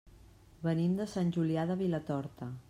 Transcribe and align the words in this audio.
Venim 0.67 0.95
de 1.01 1.07
Sant 1.11 1.29
Julià 1.37 1.67
de 1.73 1.77
Vilatorta. 1.83 2.51